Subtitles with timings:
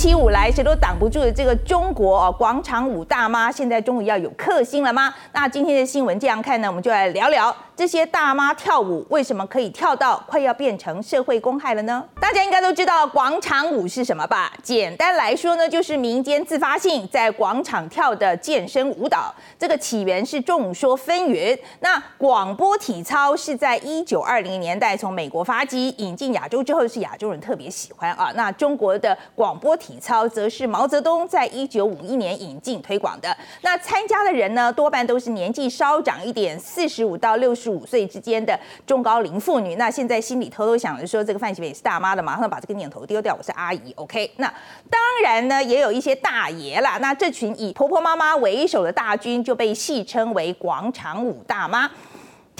[0.00, 5.14] 起舞来，谁都挡不住的这个中国哦，广场舞大妈现在终于要有克星了吗？
[5.34, 12.02] 那今天的新闻这样看呢，我们就来聊聊这些大妈跳舞为什么可以跳到快要变成社会公害了呢？
[12.18, 14.50] 大家应该都知道广场舞是什么吧？
[14.62, 19.34] 简单来说呢，就是民间自发性在广场跳的健身舞蹈。
[19.58, 21.58] 这个起源是众说纷纭。
[21.80, 28.32] 那广播体操是在一九二零年代从美国发迹，引进亚洲之后是亚洲人特别喜欢啊。
[28.34, 33.36] 那中国的广播体体操则是毛泽东在一九五一年引进推广的。
[33.62, 39.74] 那参加的人呢，多半都是年纪稍长一点，四十五到六十五岁之间的中高龄妇女。
[39.74, 43.92] 那现在心里偷偷想着说，这个范琪斐也是大妈的，马上把这个念头丢掉，我是阿姨。
[43.96, 44.46] OK，那
[44.88, 46.98] 当然呢，也有一些大爷啦。
[47.00, 51.90] 那这群以婆婆妈妈为首的大军，就被戏称为广场舞大妈。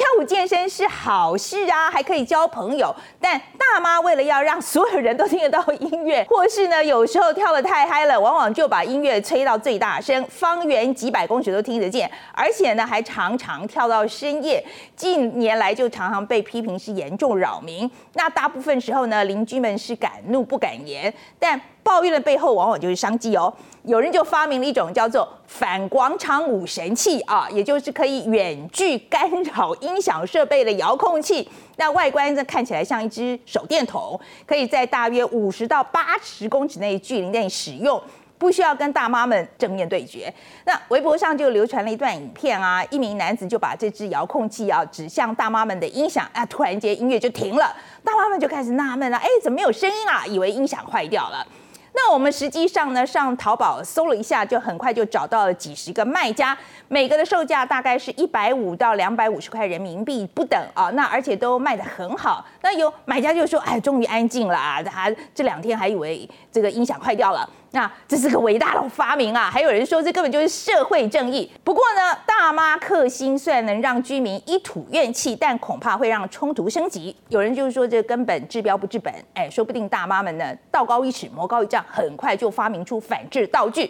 [0.00, 2.96] 跳舞健身是好事啊，还可以交朋友。
[3.20, 12.10] 但大妈为了要让所有人都听得到音乐，或是呢，有时候跳得太嗨了，往往就把音乐吹到最大声，方圆几百公尺都听得见。
[12.32, 14.64] 而且呢，还常常跳到深夜。
[14.96, 17.88] 近年来就常常被批评是严重扰民。
[18.14, 21.12] 那大部分时候呢，邻居们是敢怒不敢言。
[21.38, 23.52] 但抱怨的背后往往就是商机哦。
[23.84, 31.48] 有人就发明了一种叫做反广场舞神器啊，也就是可以远距干扰音响设备的遥控器。
[31.76, 37.98] 那外观呢，看起来像一只手电筒，可以在大约五十到八十公尺内距离内使用，
[38.36, 40.30] 不需要跟大妈们正面对决。
[40.66, 50.26] 那微博上就流传了一段影片啊，一名男子就把这只遥控器啊指向大妈们的音响，啊，突然间音乐就停了，大妈们就开始纳闷了，哎，怎么没有声音啊？
[50.26, 51.46] 以为音响坏掉了。
[52.02, 56.56] 那我们实际上呢，上淘宝搜了一下，就很快就找到了几十个卖家，
[56.88, 60.88] 每个的售价大概是一百五到两百五十块人民币不等啊。
[60.94, 62.42] 那而且都卖得很好。
[62.62, 64.82] 那有买家就说：“哎，终于安静了啊！
[64.82, 69.48] 他这两天还以为这个音响坏掉了。”那这是个伟大的发明啊！
[69.48, 71.48] 还有人说这根本就是社会正义。
[71.62, 77.14] 不过呢，大妈克星虽然能让居民一吐怨气，但恐怕会让冲突升级。
[77.28, 83.88] 有人就是说这根本治标不治本，哎，说不定大妈们呢道高一尺魔高一丈，很快就发明出反制道具。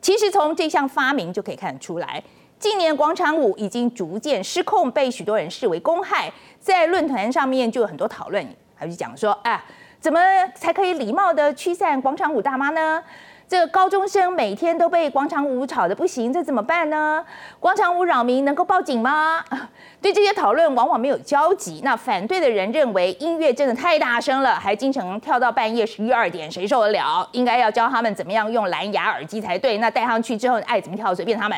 [0.00, 2.20] 其实从这项发明就可以看得出来，
[2.58, 6.32] 近年广场舞已经逐渐失控，被许多人视为公害。
[6.58, 8.44] 在论坛上面就有很多讨论，
[8.74, 9.62] 还是讲说，哎。
[10.00, 10.20] 怎么
[10.54, 13.02] 才可以礼貌地驱散广场舞大妈呢？
[13.48, 17.24] 这个高中生每天都被广场舞吵得不行，这怎么办呢？
[17.60, 19.40] 广场舞扰民能够报警吗？
[20.02, 21.80] 对这些讨论往往没有交集。
[21.84, 27.28] 那反对的人认为音乐真的太大声了，还经常跳到半夜十一二点，谁受得了？
[27.30, 29.78] 应该要教他们怎么样用蓝牙耳机才对。
[29.78, 31.56] 那戴上去之后爱怎么跳随便他们。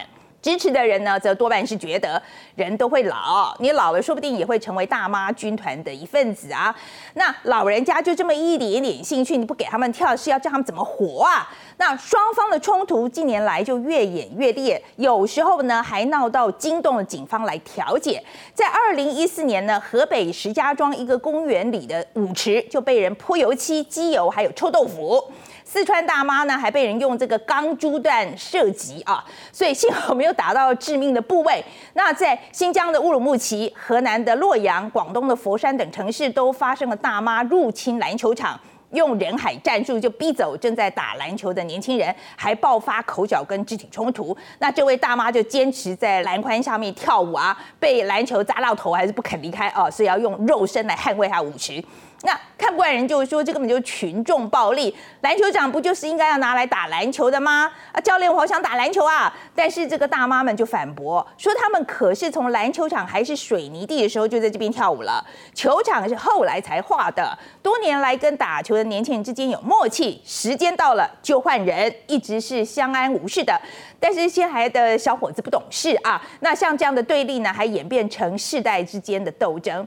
[0.48, 2.20] 支持的人呢，则多半是觉得
[2.54, 6.74] 人都会老，你老了说不定也会成为大妈军团的一份子啊。
[7.12, 11.46] 那老人家就这么一点点兴趣，你不给他们跳，是要叫他们怎么活啊？
[11.76, 18.24] 那双方的冲突近年来就越演越烈，有时候呢还闹到惊动了警方来调解。
[18.54, 25.22] 在二零一四年呢，河北石家庄一个公园里的舞池就被人泼油漆、机油，还有臭豆腐。
[25.70, 31.62] 四川大妈呢，还被人用这个钢珠弹射击啊，所以幸好没有打到致命的部位。
[31.92, 38.58] 那在新疆的乌鲁木齐、河南的洛阳、广东的佛山等城市，都发生了大妈入侵篮球场，
[38.92, 44.34] 用人海战术就逼走正在打篮球的年轻人，还爆发口角跟肢体冲突。
[44.60, 51.84] 那这位大妈就坚持在篮筐下面跳舞啊，被篮球砸到头还是不肯离开哦，是要用肉身来捍卫她舞池。
[52.22, 54.92] 那看不惯人就是说，这根本就是群众暴力。
[55.20, 57.70] 篮球场不就是应该要拿来打篮球的吗？
[57.92, 59.32] 啊，教练，我好想打篮球啊！
[59.54, 65.24] 但是这个大妈们就反驳说，他们可是从篮球场还是水泥地的时候就在这边跳舞了，
[65.54, 67.38] 球场是后来才画的。
[67.62, 73.56] 多年来跟打球的年轻人之间有默契，时间到了就换人，一直是相安无事的。
[74.00, 79.86] 但是现在的小伙子不懂事啊，那像这样的对立呢，还演变成世代之间的斗争。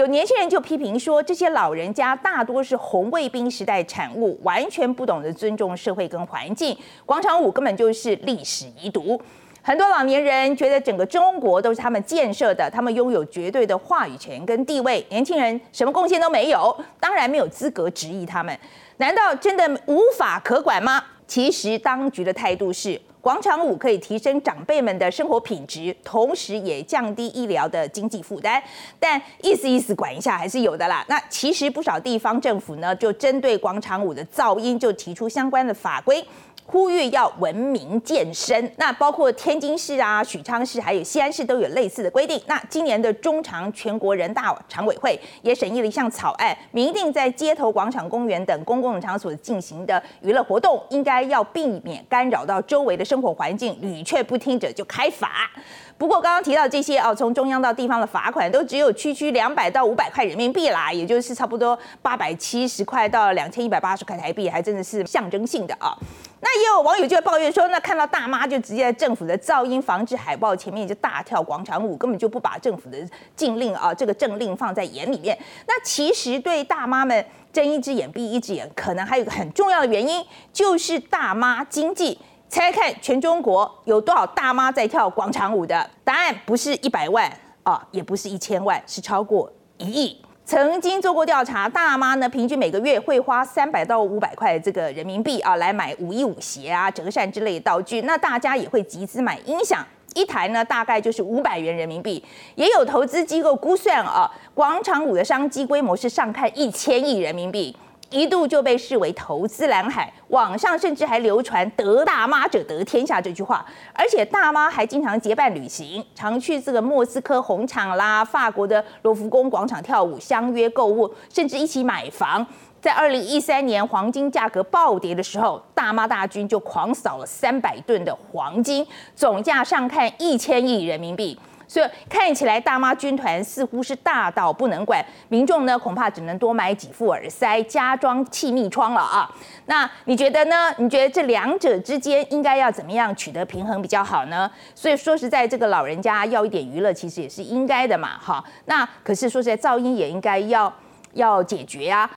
[0.00, 6.74] 有年轻人就批评说，这些老人家大多是红卫兵时代产物，完全不懂得尊重社会跟环境。
[7.04, 9.20] 广场舞根本就是历史遗毒。
[9.60, 15.04] 很多老年人觉得整个中国都是他们建设的，他们拥有绝对的话语权跟地位。
[15.10, 18.58] 年轻人什么贡献都没有，当然没有资格质疑他们。
[18.96, 21.04] 难道真的无法可管吗？
[21.26, 22.98] 其实当局的态度是。
[23.20, 28.62] 广场舞可以提升长辈们的生活品质，同时也降低医疗的经济负担。
[28.98, 31.04] 但意思意思管一下还是有的啦。
[31.08, 36.24] 那其实不少地方政府呢，就针对广场舞的噪音就提出相关的法规。
[36.70, 38.72] 呼吁要文明健身。
[38.76, 42.40] 那包括天津市啊、许昌市还有西安市都有类似的规定。
[42.46, 55.50] 那今年的中常全国人大常委会也审议了一项草案，明定在街头、广场、公园等公共场所进行的娱乐活动，应该要避免干扰到周围的生活环境，屡劝不听者就开罚。
[55.98, 65.94] 不过刚刚提到这些哦，从中央到地方的罚款都只有区区两百到五百块人民币啦，也就是差不多八百七十块到两千一百八十块台币，还真的是象征性的啊。
[66.42, 72.98] 那也有网友就会抱怨说，那看到大妈就直接在政府的噪音防治海报前面就大跳广场舞，根本就不把政府的
[73.36, 75.38] 禁令啊这个政令放在眼里面。
[75.66, 82.18] 那其实对大妈们睁一只眼闭一只眼，可能还有一个很重要的原因，就是大妈经济。
[82.48, 85.88] 猜猜看，全中国有多少大妈在跳广场舞的？
[86.02, 87.30] 答案不是一百万
[87.62, 90.20] 啊，也不是一千万，是超过一亿。
[90.50, 98.00] 曾经做过调查，大妈呢平均每个月会花三百到五百块这个人民币啊，来买舞衣舞鞋啊、折扇之类的道具。
[98.00, 102.20] 那大家也会集资买音响，一台呢大概就是五百元人民币。
[102.56, 107.76] 也有投资机构估算啊，广场舞的商机规模是上看一千亿人民币。
[108.10, 122.44] 一度就被视为投资蓝海，网上甚至还流传“得大妈者得天下”这句话，而且大妈还经常结伴旅行，常去这个莫斯科红场啦、法国的罗浮宫广场跳舞，相约购物，甚至一起买房。
[122.80, 131.38] 在二零一三年黄金价格暴跌的时候，大妈大军就狂扫了三百吨的黄金，总价上看一千亿人民币。
[131.70, 139.32] 所以看起来大妈军团似乎是大到不能管，民众呢恐怕只能多买几副耳塞，加装气密窗了啊。
[139.66, 140.74] 那你觉得呢？
[140.78, 144.50] 你觉得这两者之间应该要怎么样取得平衡比较好呢？
[144.74, 148.44] 所以说实在，这个老人家要一点娱乐，其实也是应该的嘛，哈。
[148.64, 150.72] 那可是说实在，噪音也应该要
[151.12, 152.10] 要解决呀、啊。